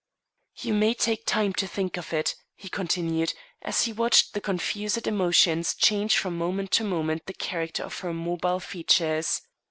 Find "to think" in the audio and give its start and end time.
1.53-1.95